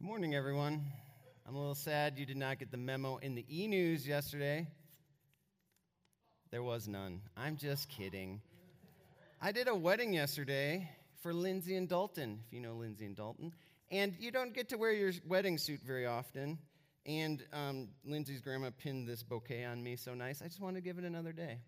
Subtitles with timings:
[0.00, 0.82] Good morning, everyone.
[1.46, 4.66] I'm a little sad you did not get the memo in the e news yesterday.
[6.50, 7.20] There was none.
[7.36, 8.40] I'm just kidding.
[9.42, 10.90] I did a wedding yesterday
[11.22, 13.52] for Lindsay and Dalton, if you know Lindsay and Dalton.
[13.90, 16.56] And you don't get to wear your wedding suit very often.
[17.04, 20.40] And um, Lindsay's grandma pinned this bouquet on me so nice.
[20.40, 21.58] I just wanted to give it another day.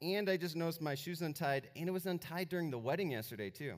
[0.00, 3.50] And I just noticed my shoes untied, and it was untied during the wedding yesterday,
[3.50, 3.74] too.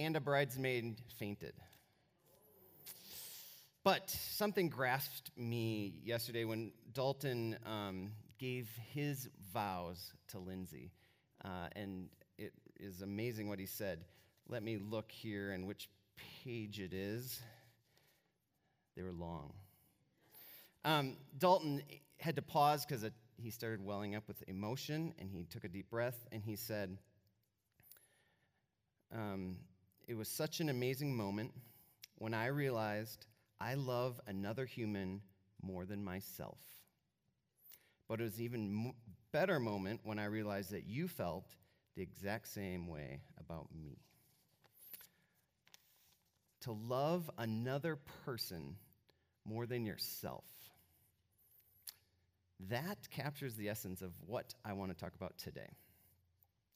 [0.00, 1.52] And a bridesmaid fainted.
[3.84, 10.90] But something grasped me yesterday when Dalton um, gave his vows to Lindsay.
[11.44, 12.08] Uh, and
[12.38, 14.06] it is amazing what he said.
[14.48, 15.90] Let me look here and which
[16.44, 17.38] page it is.
[18.96, 19.52] They were long.
[20.82, 21.82] Um, Dalton
[22.18, 23.04] had to pause because
[23.36, 26.96] he started welling up with emotion and he took a deep breath and he said,
[29.14, 29.56] um,
[30.10, 31.52] It was such an amazing moment
[32.18, 33.26] when I realized
[33.60, 35.20] I love another human
[35.62, 36.58] more than myself.
[38.08, 38.92] But it was even
[39.30, 41.54] better moment when I realized that you felt
[41.94, 43.98] the exact same way about me.
[46.62, 48.74] To love another person
[49.44, 50.42] more than yourself.
[52.68, 55.70] That captures the essence of what I want to talk about today.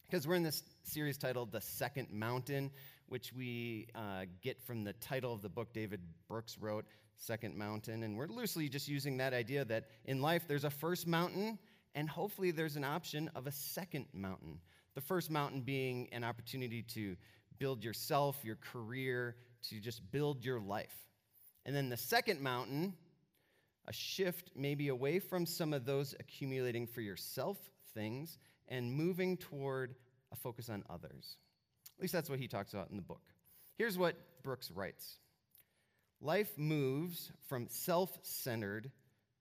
[0.04, 2.70] Because we're in this series titled The Second Mountain,
[3.08, 6.84] which we uh, get from the title of the book David Brooks wrote,
[7.16, 8.02] Second Mountain.
[8.02, 11.58] And we're loosely just using that idea that in life there's a first mountain,
[11.94, 14.58] and hopefully there's an option of a second mountain.
[14.94, 17.16] The first mountain being an opportunity to
[17.58, 19.36] build yourself, your career,
[19.70, 20.94] to just build your life.
[21.66, 22.94] And then the second mountain,
[23.86, 27.58] a shift maybe away from some of those accumulating for yourself
[27.94, 28.38] things
[28.68, 29.94] and moving toward
[30.32, 31.36] a focus on others.
[31.98, 33.22] At least that's what he talks about in the book.
[33.76, 35.18] Here's what Brooks writes
[36.20, 38.90] Life moves from self centered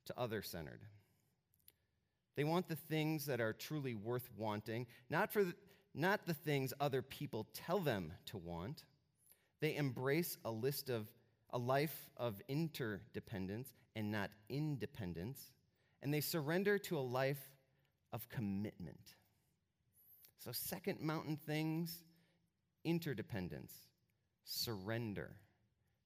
[0.05, 0.81] to other centered.
[2.35, 5.53] They want the things that are truly worth wanting, not, for the,
[5.93, 8.83] not the things other people tell them to want.
[9.61, 11.07] They embrace a list of
[11.51, 15.51] a life of interdependence and not independence,
[16.01, 17.51] and they surrender to a life
[18.11, 19.15] of commitment.
[20.39, 22.03] So, second mountain things
[22.83, 23.71] interdependence,
[24.43, 25.31] surrender,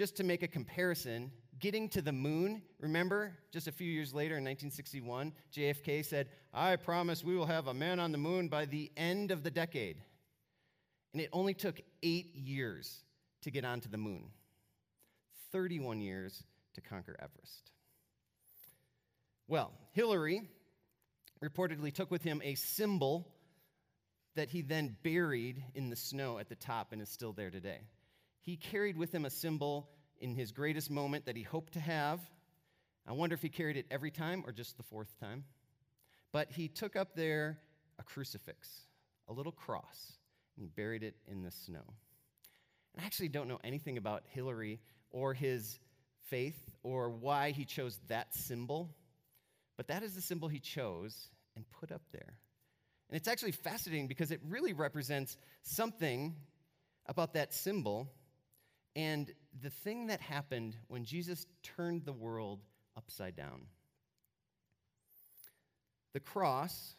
[0.00, 4.38] just to make a comparison, getting to the moon, remember, just a few years later
[4.38, 8.64] in 1961, JFK said, I promise we will have a man on the moon by
[8.64, 9.98] the end of the decade.
[11.12, 13.02] And it only took eight years
[13.42, 14.30] to get onto the moon.
[15.52, 16.44] 31 years
[16.76, 17.70] to conquer Everest.
[19.48, 20.48] Well, Hillary
[21.44, 23.28] reportedly took with him a symbol
[24.34, 27.80] that he then buried in the snow at the top and is still there today.
[28.40, 29.88] He carried with him a symbol
[30.18, 32.20] in his greatest moment that he hoped to have.
[33.06, 35.44] I wonder if he carried it every time or just the fourth time.
[36.32, 37.58] But he took up there
[37.98, 38.68] a crucifix,
[39.28, 40.12] a little cross,
[40.56, 41.82] and he buried it in the snow.
[42.94, 45.78] And I actually don't know anything about Hillary or his
[46.28, 48.90] faith or why he chose that symbol,
[49.76, 52.38] but that is the symbol he chose and put up there.
[53.08, 56.36] And it's actually fascinating because it really represents something
[57.06, 58.08] about that symbol
[58.96, 59.32] and
[59.62, 62.60] the thing that happened when Jesus turned the world
[62.96, 63.62] upside down.
[66.12, 66.94] The cross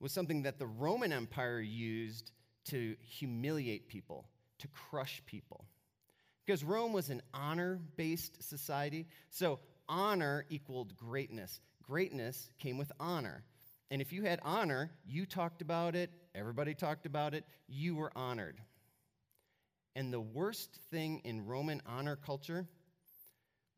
[0.00, 2.32] was something that the Roman Empire used
[2.66, 4.28] to humiliate people,
[4.58, 5.64] to crush people.
[6.44, 11.60] Because Rome was an honor based society, so honor equaled greatness.
[11.82, 13.44] Greatness came with honor.
[13.90, 18.10] And if you had honor, you talked about it, everybody talked about it, you were
[18.16, 18.60] honored.
[19.96, 22.66] And the worst thing in Roman honor culture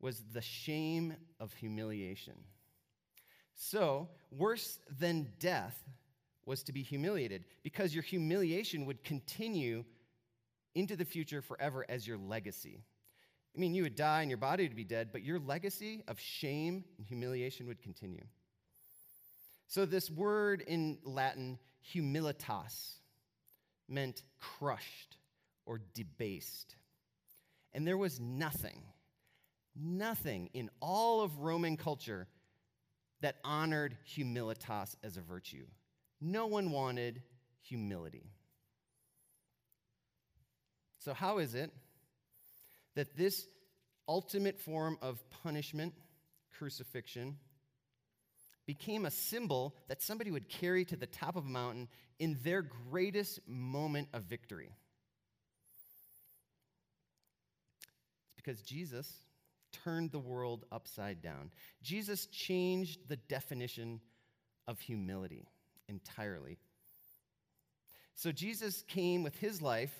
[0.01, 2.35] was the shame of humiliation.
[3.55, 5.81] So, worse than death
[6.45, 9.85] was to be humiliated because your humiliation would continue
[10.75, 12.83] into the future forever as your legacy.
[13.55, 16.19] I mean, you would die and your body would be dead, but your legacy of
[16.19, 18.25] shame and humiliation would continue.
[19.67, 22.95] So, this word in Latin, humilitas,
[23.87, 25.15] meant crushed
[25.69, 26.75] or debased.
[27.73, 28.81] And there was nothing,
[29.79, 32.27] nothing in all of Roman culture
[33.21, 35.67] that honored humilitas as a virtue.
[36.19, 37.21] No one wanted
[37.61, 38.31] humility.
[40.97, 41.71] So, how is it
[42.95, 43.45] that this
[44.07, 45.93] ultimate form of punishment,
[46.57, 47.37] crucifixion,
[48.65, 51.87] became a symbol that somebody would carry to the top of a mountain
[52.17, 54.71] in their greatest moment of victory?
[58.49, 59.13] Because Jesus
[59.71, 61.51] turned the world upside down.
[61.83, 64.01] Jesus changed the definition
[64.67, 65.47] of humility
[65.87, 66.57] entirely.
[68.15, 69.93] So Jesus came with his life,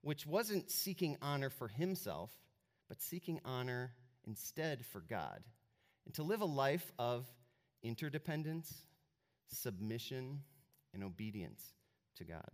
[0.00, 2.32] which wasn't seeking honor for himself,
[2.88, 3.92] but seeking honor
[4.26, 5.44] instead for God,
[6.04, 7.24] and to live a life of
[7.84, 8.74] interdependence,
[9.46, 10.40] submission,
[10.92, 11.62] and obedience
[12.16, 12.50] to God.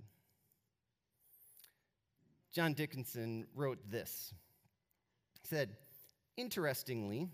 [2.53, 4.35] John Dickinson wrote this.
[5.43, 5.77] He said,
[6.37, 7.29] Interestingly,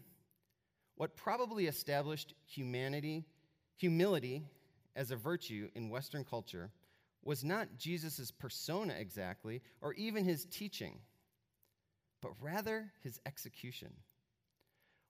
[0.96, 3.24] what probably established humanity,
[3.76, 4.44] humility
[4.96, 6.70] as a virtue in Western culture
[7.22, 10.98] was not Jesus' persona exactly, or even his teaching,
[12.20, 13.92] but rather his execution.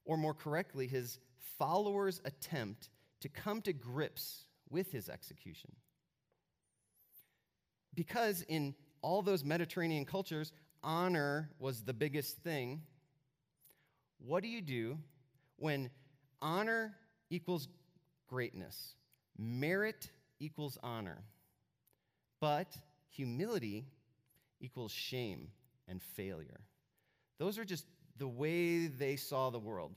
[0.05, 1.19] Or more correctly, his
[1.59, 2.91] followers' attempt
[3.21, 5.73] to come to grips with his execution.
[7.95, 10.53] Because in all those Mediterranean cultures,
[10.85, 12.83] honor was the biggest thing
[14.27, 14.99] what do you do
[15.57, 15.91] when
[16.41, 16.95] honor
[17.31, 17.69] equals
[18.27, 18.95] greatness,
[19.39, 20.09] merit
[20.41, 21.23] equals honor,
[22.41, 22.77] but
[23.11, 23.87] humility
[24.61, 25.49] equals shame
[25.89, 26.61] and failure?
[27.39, 29.93] Those are just the way they saw the world.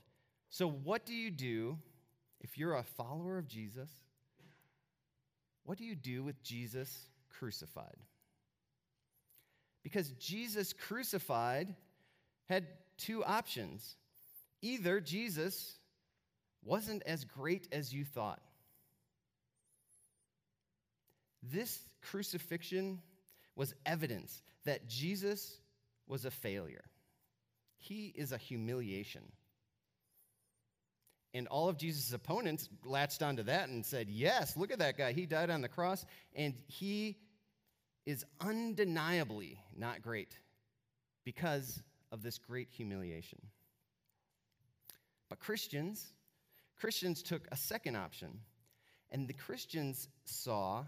[0.50, 1.78] So, what do you do
[2.40, 3.88] if you're a follower of Jesus?
[5.64, 7.96] What do you do with Jesus crucified?
[9.82, 11.74] Because Jesus crucified
[12.48, 12.66] had
[12.98, 13.96] two options
[14.62, 15.78] Either Jesus
[16.64, 18.40] wasn't as great as you thought.
[21.42, 23.00] This crucifixion
[23.54, 25.60] was evidence that Jesus
[26.06, 26.84] was a failure.
[27.76, 29.22] He is a humiliation.
[31.32, 35.12] And all of Jesus' opponents latched onto that and said, Yes, look at that guy.
[35.12, 36.04] He died on the cross,
[36.34, 37.18] and he
[38.08, 40.34] is undeniably not great
[41.24, 43.38] because of this great humiliation.
[45.28, 46.06] But Christians,
[46.80, 48.30] Christians took a second option.
[49.10, 50.84] And the Christians saw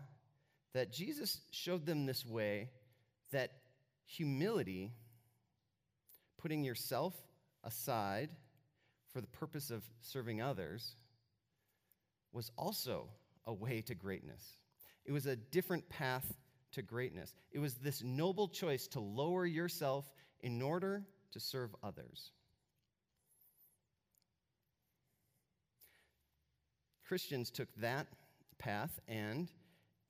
[0.72, 2.70] that Jesus showed them this way
[3.32, 3.50] that
[4.06, 4.90] humility,
[6.38, 7.14] putting yourself
[7.64, 8.30] aside
[9.12, 10.94] for the purpose of serving others,
[12.32, 13.08] was also
[13.46, 14.56] a way to greatness.
[15.04, 16.24] It was a different path
[16.72, 17.34] to greatness.
[17.52, 20.10] It was this noble choice to lower yourself
[20.40, 22.32] in order to serve others.
[27.06, 28.06] Christians took that
[28.58, 29.48] path, and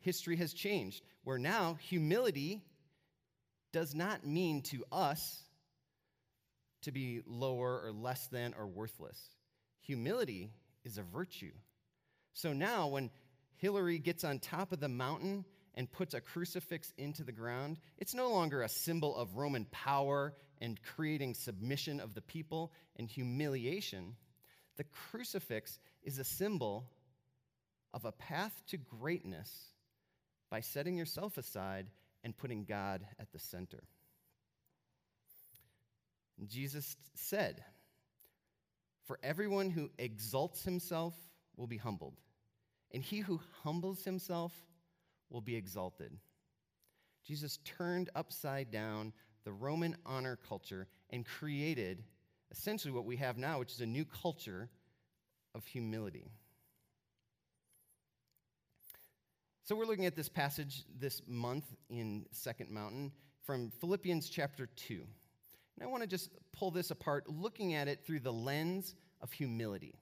[0.00, 2.62] history has changed, where now humility
[3.72, 5.42] does not mean to us
[6.82, 9.18] to be lower or less than or worthless.
[9.80, 10.50] Humility
[10.84, 11.52] is a virtue.
[12.32, 13.10] So now, when
[13.56, 18.14] Hillary gets on top of the mountain and puts a crucifix into the ground, it's
[18.14, 24.16] no longer a symbol of Roman power and creating submission of the people and humiliation.
[24.76, 26.86] The crucifix is a symbol
[27.92, 29.50] of a path to greatness
[30.50, 31.86] by setting yourself aside
[32.24, 33.82] and putting God at the center.
[36.46, 37.62] Jesus said,
[39.06, 41.14] For everyone who exalts himself
[41.56, 42.16] will be humbled,
[42.92, 44.52] and he who humbles himself
[45.30, 46.12] will be exalted.
[47.24, 49.12] Jesus turned upside down
[49.44, 52.02] the Roman honor culture and created
[52.50, 54.68] essentially what we have now, which is a new culture
[55.54, 56.30] of humility.
[59.64, 63.12] So we're looking at this passage this month in Second Mountain
[63.44, 64.94] from Philippians chapter 2.
[64.94, 69.30] And I want to just pull this apart, looking at it through the lens of
[69.30, 69.94] humility.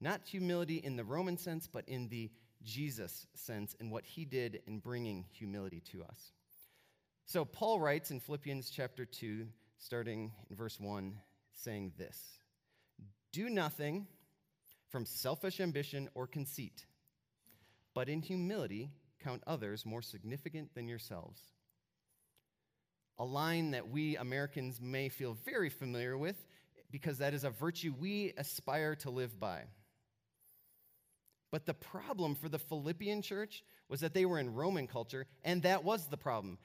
[0.00, 2.30] Not humility in the Roman sense, but in the
[2.64, 6.32] Jesus sense and what he did in bringing humility to us.
[7.26, 9.46] So Paul writes in Philippians chapter 2,
[9.78, 11.14] starting in verse 1,
[11.54, 12.38] saying this
[13.32, 14.06] Do nothing
[14.90, 16.84] from selfish ambition or conceit,
[17.94, 18.90] but in humility
[19.22, 21.40] count others more significant than yourselves.
[23.18, 26.36] A line that we Americans may feel very familiar with
[26.90, 29.62] because that is a virtue we aspire to live by.
[31.52, 35.62] But the problem for the Philippian church was that they were in Roman culture, and
[35.62, 36.58] that was the problem.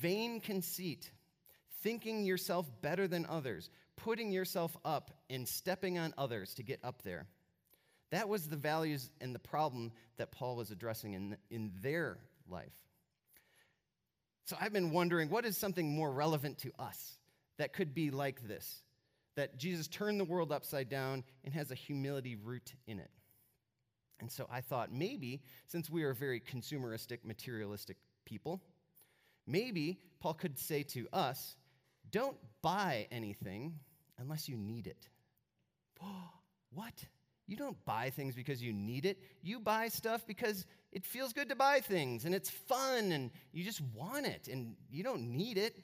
[0.00, 1.10] Vain conceit,
[1.82, 7.02] thinking yourself better than others, putting yourself up and stepping on others to get up
[7.02, 7.26] there.
[8.10, 12.18] That was the values and the problem that Paul was addressing in, in their
[12.48, 12.72] life.
[14.46, 17.18] So I've been wondering what is something more relevant to us
[17.58, 18.82] that could be like this?
[19.36, 23.10] That Jesus turned the world upside down and has a humility root in it.
[24.20, 28.62] And so I thought maybe, since we are very consumeristic, materialistic people,
[29.46, 31.56] maybe Paul could say to us,
[32.10, 33.78] don't buy anything
[34.18, 35.08] unless you need it.
[36.72, 36.94] what?
[37.46, 39.18] You don't buy things because you need it.
[39.42, 43.64] You buy stuff because it feels good to buy things and it's fun and you
[43.64, 45.82] just want it and you don't need it.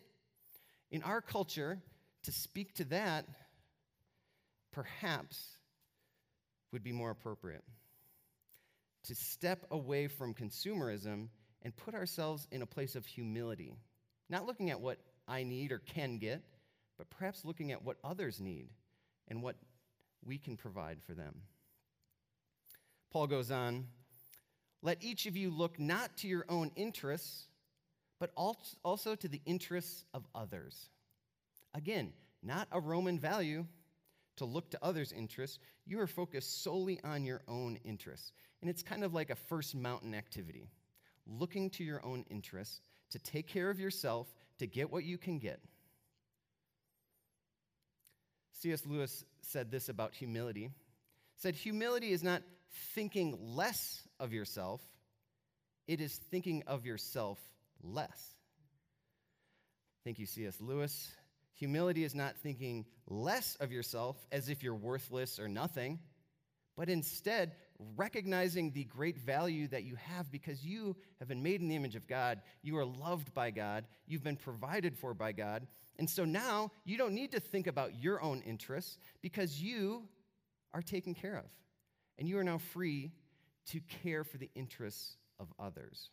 [0.93, 1.83] In our culture,
[2.23, 3.27] to speak to that
[4.73, 5.57] perhaps
[6.71, 7.65] would be more appropriate.
[9.07, 11.29] To step away from consumerism
[11.63, 13.77] and put ourselves in a place of humility,
[14.29, 14.99] not looking at what
[15.29, 16.43] I need or can get,
[16.99, 18.69] but perhaps looking at what others need
[19.29, 19.57] and what
[20.25, 21.43] we can provide for them.
[23.13, 23.87] Paul goes on,
[24.83, 27.47] let each of you look not to your own interests,
[28.19, 30.89] but also to the interests of others.
[31.75, 33.67] Again, not a Roman value
[34.37, 35.59] to look to others' interests.
[35.87, 38.33] You are focused solely on your own interests.
[38.61, 40.69] And it's kind of like a first mountain activity
[41.27, 45.39] looking to your own interests, to take care of yourself, to get what you can
[45.39, 45.61] get.
[48.61, 48.87] C.S.
[48.87, 50.71] Lewis said this about humility.
[51.37, 52.43] Said humility is not
[52.95, 54.81] thinking less of yourself,
[55.87, 57.39] it is thinking of yourself
[57.83, 58.35] less.
[60.05, 60.61] Thank you, C.S.
[60.61, 61.13] Lewis.
[61.57, 65.99] Humility is not thinking less of yourself as if you're worthless or nothing,
[66.77, 67.53] but instead
[67.97, 71.97] recognizing the great value that you have because you have been made in the image
[71.97, 72.41] of God.
[72.63, 73.87] You are loved by God.
[74.07, 75.67] You've been provided for by God.
[75.99, 80.05] And so now you don't need to think about your own interests because you
[80.75, 81.51] are taken care of.
[82.19, 83.13] And you are now free
[83.69, 86.11] to care for the interests of others.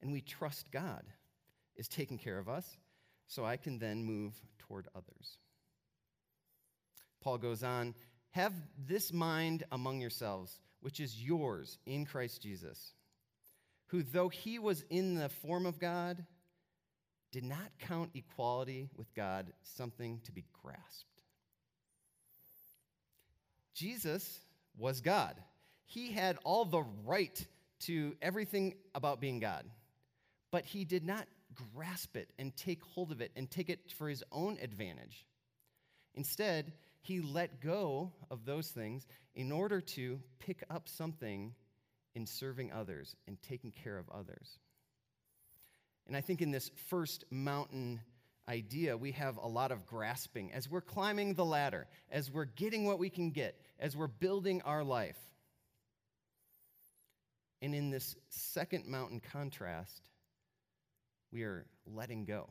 [0.00, 1.02] And we trust God
[1.76, 2.76] is taking care of us,
[3.32, 5.38] so I can then move toward others.
[7.22, 7.94] Paul goes on
[8.32, 8.52] have
[8.86, 12.92] this mind among yourselves, which is yours in Christ Jesus,
[13.86, 16.24] who, though he was in the form of God,
[17.30, 21.22] did not count equality with God something to be grasped.
[23.74, 24.40] Jesus
[24.76, 25.36] was God.
[25.86, 27.46] He had all the right
[27.80, 29.64] to everything about being God,
[30.50, 31.26] but he did not
[31.74, 35.26] grasp it and take hold of it and take it for his own advantage.
[36.14, 41.54] Instead, he let go of those things in order to pick up something
[42.14, 44.58] in serving others and taking care of others.
[46.06, 48.00] And I think in this first mountain
[48.48, 52.84] idea, we have a lot of grasping as we're climbing the ladder, as we're getting
[52.84, 55.18] what we can get, as we're building our life.
[57.60, 60.02] And in this second mountain contrast,
[61.32, 62.50] we are letting go.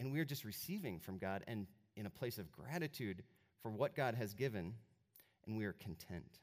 [0.00, 3.22] And we are just receiving from God and in a place of gratitude
[3.62, 4.74] for what God has given,
[5.46, 6.38] and we are content.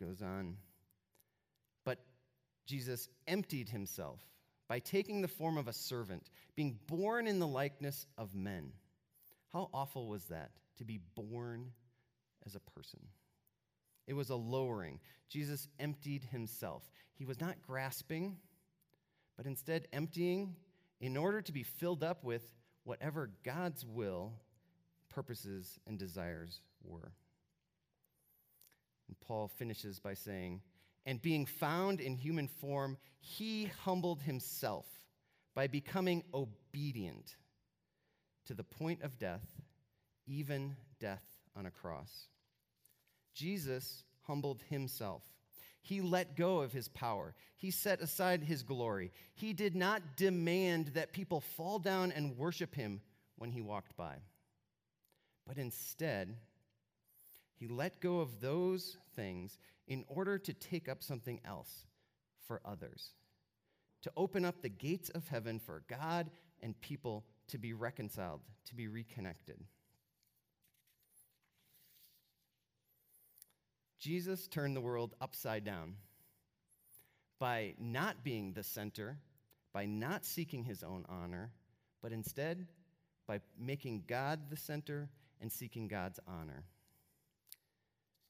[0.00, 0.56] Goes on.
[1.84, 1.98] But
[2.66, 4.20] Jesus emptied himself
[4.68, 8.72] by taking the form of a servant, being born in the likeness of men.
[9.52, 11.72] How awful was that to be born
[12.46, 13.00] as a person?
[14.06, 15.00] It was a lowering.
[15.28, 16.82] Jesus emptied himself.
[17.14, 18.36] He was not grasping,
[19.36, 20.56] but instead emptying
[21.00, 22.46] in order to be filled up with
[22.84, 24.32] whatever God's will,
[25.08, 27.12] purposes, and desires were.
[29.08, 30.62] And Paul finishes by saying,
[31.04, 34.86] And being found in human form, he humbled himself
[35.54, 37.36] by becoming obedient
[38.46, 39.46] to the point of death,
[40.26, 41.24] even death
[41.56, 42.28] on a cross.
[43.34, 45.22] Jesus humbled himself.
[45.84, 47.34] He let go of his power.
[47.56, 49.12] He set aside his glory.
[49.34, 53.02] He did not demand that people fall down and worship him
[53.36, 54.16] when he walked by.
[55.46, 56.36] But instead,
[57.54, 61.84] he let go of those things in order to take up something else
[62.46, 63.10] for others,
[64.02, 66.30] to open up the gates of heaven for God
[66.62, 69.58] and people to be reconciled, to be reconnected.
[74.04, 75.94] Jesus turned the world upside down
[77.38, 79.16] by not being the center,
[79.72, 81.52] by not seeking his own honor,
[82.02, 82.66] but instead
[83.26, 85.08] by making God the center
[85.40, 86.64] and seeking God's honor.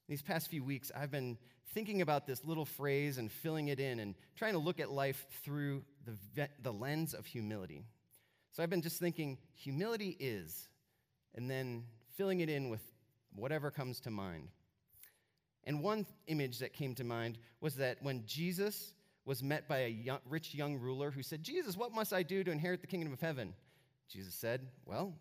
[0.08, 1.36] These past few weeks, I've been
[1.72, 5.26] thinking about this little phrase and filling it in and trying to look at life
[5.42, 7.84] through the, the lens of humility.
[8.52, 10.68] So I've been just thinking, humility is,
[11.34, 11.82] and then
[12.16, 12.82] filling it in with
[13.34, 14.50] whatever comes to mind.
[15.64, 18.92] And one image that came to mind was that when Jesus
[19.24, 22.44] was met by a young, rich young ruler who said, Jesus, what must I do
[22.44, 23.54] to inherit the kingdom of heaven?
[24.08, 25.14] Jesus said, Well,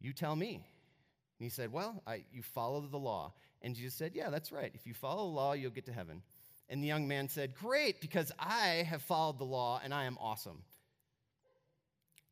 [0.00, 0.54] you tell me.
[0.54, 3.32] And he said, Well, I, you follow the law.
[3.62, 4.72] And Jesus said, Yeah, that's right.
[4.74, 6.22] If you follow the law, you'll get to heaven.
[6.68, 10.18] And the young man said, Great, because I have followed the law and I am
[10.20, 10.62] awesome.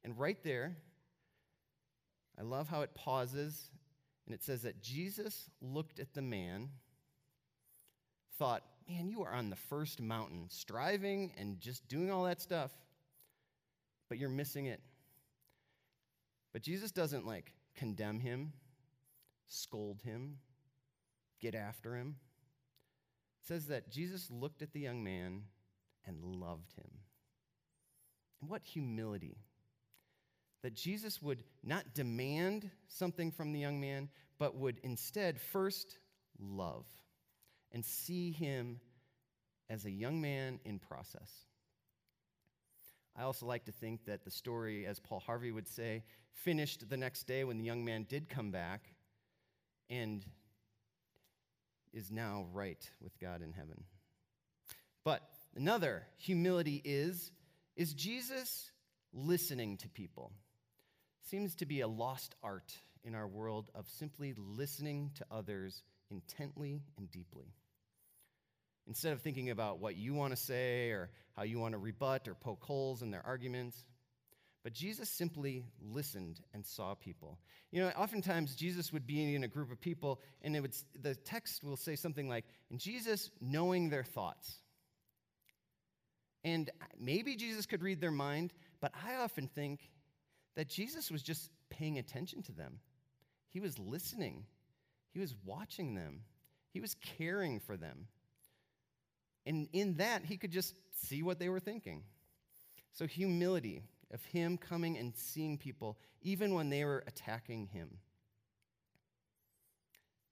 [0.05, 0.77] And right there,
[2.39, 3.71] I love how it pauses
[4.29, 6.69] and it says that Jesus looked at the man
[8.39, 12.71] thought, man, you are on the first mountain, striving and just doing all that stuff,
[14.09, 14.81] but you're missing it.
[16.53, 18.53] But Jesus doesn't like condemn him,
[19.49, 20.39] scold him,
[21.41, 22.17] get after him.
[23.43, 25.43] It says that Jesus looked at the young man
[26.07, 26.91] and loved him.
[28.41, 29.37] And what humility!
[30.63, 34.09] That Jesus would not demand something from the young man,
[34.39, 35.99] but would instead first
[36.41, 36.87] love
[37.73, 38.81] and see him
[39.69, 41.31] as a young man in process.
[43.17, 46.97] I also like to think that the story, as Paul Harvey would say, finished the
[46.97, 48.89] next day when the young man did come back
[49.91, 50.25] and
[51.93, 53.85] is now right with God in heaven.
[55.05, 55.23] But
[55.57, 57.33] another humility is
[57.77, 58.71] is Jesus
[59.13, 60.33] listening to people?
[61.31, 66.83] Seems to be a lost art in our world of simply listening to others intently
[66.97, 67.55] and deeply.
[68.87, 72.27] Instead of thinking about what you want to say or how you want to rebut
[72.27, 73.85] or poke holes in their arguments,
[74.65, 77.39] but Jesus simply listened and saw people.
[77.71, 81.15] You know, oftentimes Jesus would be in a group of people, and it would, the
[81.15, 84.59] text will say something like, and Jesus knowing their thoughts.
[86.45, 89.81] And maybe Jesus could read their mind, but I often think
[90.57, 92.81] that Jesus was just paying attention to them.
[93.51, 94.45] He was listening,
[95.19, 96.21] he was watching them,
[96.71, 98.07] he was caring for them.
[99.45, 102.05] And in that, he could just see what they were thinking.
[102.93, 107.99] So, humility of him coming and seeing people, even when they were attacking him.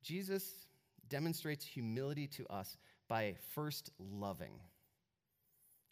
[0.05, 0.44] Jesus
[1.09, 2.77] demonstrates humility to us
[3.09, 4.61] by first loving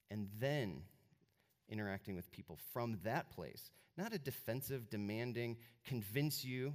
[0.08, 0.82] and then
[1.68, 3.70] interacting with people from that place.
[3.96, 6.74] Not a defensive, demanding, convince you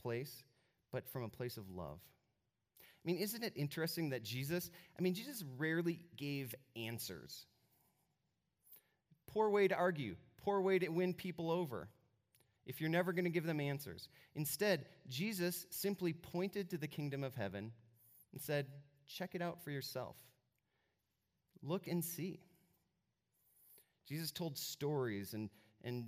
[0.00, 0.42] place,
[0.92, 1.98] but from a place of love.
[2.80, 7.46] I mean, isn't it interesting that Jesus, I mean, Jesus rarely gave answers.
[9.26, 11.88] Poor way to argue, poor way to win people over
[12.64, 14.08] if you're never going to give them answers.
[14.36, 17.72] Instead, Jesus simply pointed to the kingdom of heaven
[18.32, 18.66] and said,
[19.06, 20.16] Check it out for yourself.
[21.62, 22.40] Look and see.
[24.08, 25.50] Jesus told stories and,
[25.84, 26.06] and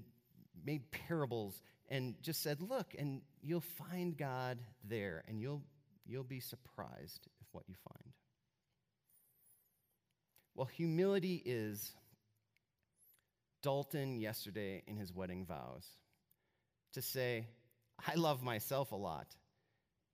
[0.64, 5.62] made parables and just said, Look, and you'll find God there, and you'll
[6.06, 8.12] you'll be surprised at what you find.
[10.54, 11.92] Well, humility is
[13.62, 15.86] Dalton yesterday in his wedding vows
[16.92, 17.46] to say,
[18.06, 19.34] I love myself a lot,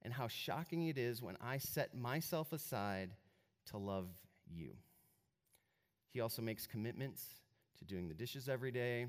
[0.02, 3.10] and how shocking it is when I set myself aside
[3.66, 4.08] to love
[4.48, 4.72] you.
[6.12, 7.24] He also makes commitments
[7.78, 9.06] to doing the dishes every day,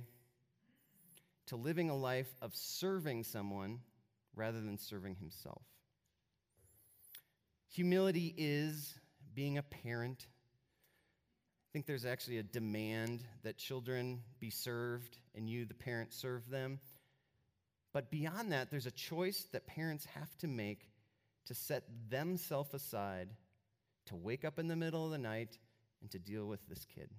[1.52, 3.80] to living a life of serving someone
[4.38, 5.62] rather than serving himself.
[7.74, 8.96] Humility is
[9.36, 10.28] being a parent.
[10.30, 16.50] I think there's actually a demand that children be served and you, the parent, serve
[16.50, 16.80] them.
[17.92, 20.90] But beyond that, there's a choice that parents have to make
[21.48, 23.28] to set themselves aside
[24.06, 25.58] to wake up in the middle of the night
[26.02, 27.10] and to deal with this kid.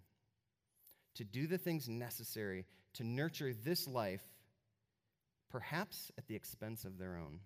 [1.16, 4.22] To do the things necessary to nurture this life,
[5.50, 7.40] perhaps at the expense of their own.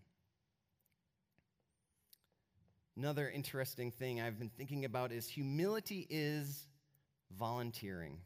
[2.97, 6.67] Another interesting thing I've been thinking about is humility is
[7.39, 8.19] volunteering.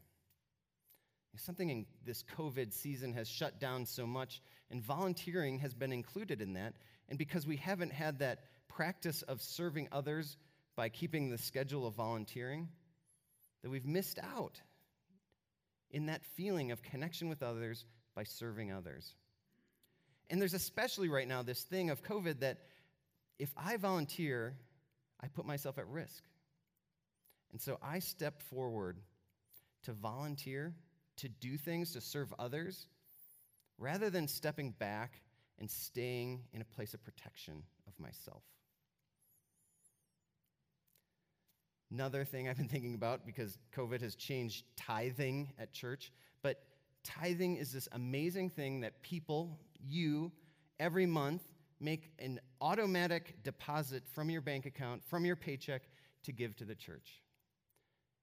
[1.35, 6.41] Something in this COVID season has shut down so much, and volunteering has been included
[6.41, 6.73] in that.
[7.09, 10.37] And because we haven't had that practice of serving others
[10.75, 12.69] by keeping the schedule of volunteering,
[13.61, 14.61] that we've missed out
[15.91, 19.13] in that feeling of connection with others by serving others.
[20.29, 22.59] And there's especially right now this thing of COVID that
[23.37, 24.55] if I volunteer,
[25.19, 26.23] I put myself at risk.
[27.51, 28.97] And so I step forward
[29.83, 30.73] to volunteer,
[31.17, 32.87] to do things, to serve others,
[33.77, 35.21] rather than stepping back
[35.59, 38.43] and staying in a place of protection of myself.
[41.91, 46.63] Another thing I've been thinking about because COVID has changed tithing at church, but
[47.03, 50.31] tithing is this amazing thing that people, you,
[50.79, 51.43] every month
[51.81, 55.81] make an automatic deposit from your bank account, from your paycheck,
[56.23, 57.21] to give to the church.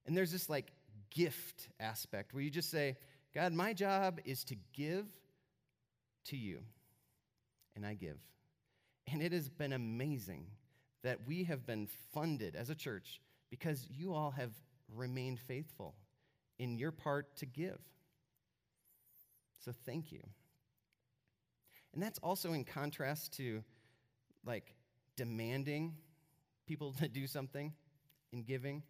[0.05, 0.71] And there's this like
[1.11, 2.97] gift aspect where you just say,
[3.35, 5.05] God, my job is to give
[6.25, 6.61] to you.
[7.75, 8.17] And I give.
[9.11, 10.45] And it has been amazing
[11.03, 14.51] that we have been funded as a church because you all have
[14.95, 15.95] remained faithful
[16.57, 17.79] in your part to give.
[19.63, 20.21] So thank you.
[21.93, 23.63] And that's also in contrast to
[24.45, 24.75] like
[25.15, 25.95] demanding
[26.67, 27.73] people to do something
[28.31, 28.83] in giving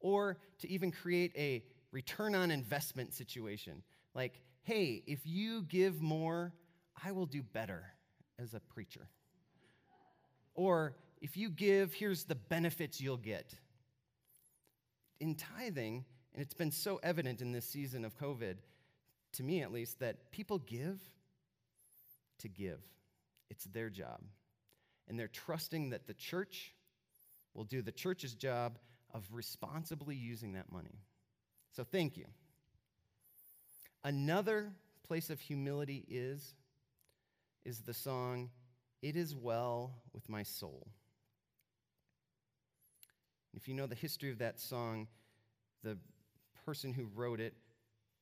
[0.00, 3.82] or to even create a return on investment situation.
[4.14, 6.52] Like, hey, if you give more,
[7.02, 7.84] I will do better
[8.38, 9.08] as a preacher.
[10.54, 13.54] Or if you give, here's the benefits you'll get.
[15.20, 18.56] In tithing, and it's been so evident in this season of COVID,
[19.34, 21.00] to me at least, that people give
[22.38, 22.80] to give.
[23.50, 24.20] It's their job.
[25.08, 26.72] And they're trusting that the church
[27.54, 28.78] will do the church's job
[29.12, 30.98] of responsibly using that money.
[31.72, 32.26] So thank you.
[34.02, 34.72] Another
[35.06, 36.54] place of humility is
[37.64, 38.50] is the song
[39.02, 40.86] It is well with my soul.
[43.56, 45.06] If you know the history of that song,
[45.82, 45.96] the
[46.66, 47.54] person who wrote it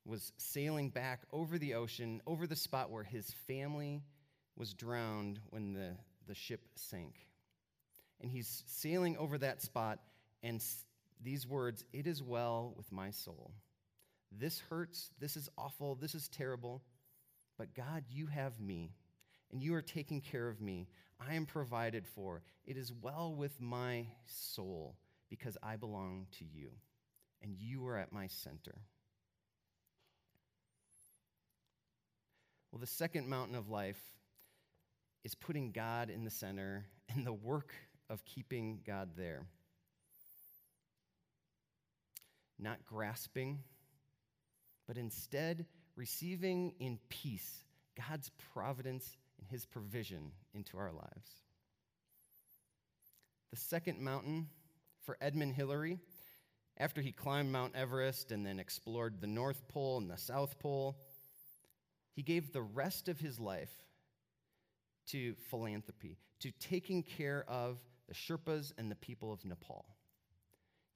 [0.05, 4.03] was sailing back over the ocean, over the spot where his family
[4.57, 5.91] was drowned when the,
[6.27, 7.15] the ship sank.
[8.21, 10.01] And he's sailing over that spot,
[10.43, 10.85] and s-
[11.23, 13.53] these words, It is well with my soul.
[14.31, 15.11] This hurts.
[15.19, 15.95] This is awful.
[15.95, 16.83] This is terrible.
[17.59, 18.93] But God, you have me,
[19.51, 20.89] and you are taking care of me.
[21.21, 22.43] I am provided for.
[22.65, 24.97] It is well with my soul
[25.33, 26.73] because I belong to you,
[27.41, 28.83] and you are at my center.
[32.71, 33.99] Well, the second mountain of life
[35.25, 37.73] is putting God in the center and the work
[38.11, 39.47] of keeping God there.
[42.59, 43.61] Not grasping,
[44.87, 45.65] but instead
[45.97, 47.65] receiving in peace
[48.11, 51.31] God's providence and his provision into our lives.
[53.51, 54.49] The second mountain
[55.05, 55.99] for Edmund Hillary,
[56.79, 60.97] after he climbed Mount Everest and then explored the North Pole and the South Pole,
[62.15, 63.73] he gave the rest of his life
[65.09, 69.85] to philanthropy, to taking care of the Sherpas and the people of Nepal.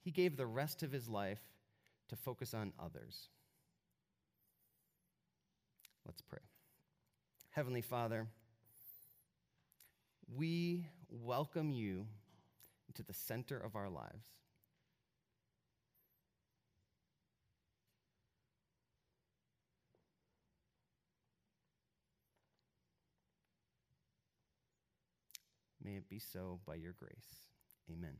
[0.01, 1.41] He gave the rest of his life
[2.09, 3.27] to focus on others.
[6.05, 6.39] Let's pray.
[7.49, 8.27] Heavenly Father,
[10.33, 12.05] we welcome you
[12.97, 14.27] into the center of our lives.
[25.83, 27.47] May it be so by your grace.
[27.89, 28.17] Amen.